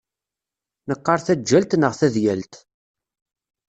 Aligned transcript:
Neqqar 0.87 1.19
taǧǧalt 1.25 1.71
neɣ 1.77 1.93
tadyalt. 1.99 2.53